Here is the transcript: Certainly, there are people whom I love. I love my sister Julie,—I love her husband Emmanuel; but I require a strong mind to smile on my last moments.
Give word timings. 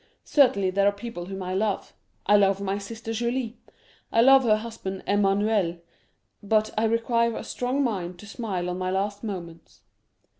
Certainly, 0.25 0.71
there 0.71 0.87
are 0.87 0.91
people 0.91 1.25
whom 1.27 1.43
I 1.43 1.53
love. 1.53 1.93
I 2.25 2.35
love 2.35 2.59
my 2.59 2.79
sister 2.79 3.13
Julie,—I 3.13 4.19
love 4.21 4.41
her 4.45 4.55
husband 4.57 5.03
Emmanuel; 5.05 5.77
but 6.41 6.71
I 6.75 6.85
require 6.85 7.35
a 7.37 7.43
strong 7.43 7.83
mind 7.83 8.17
to 8.17 8.25
smile 8.25 8.67
on 8.71 8.79
my 8.79 8.89
last 8.89 9.23
moments. 9.23 9.81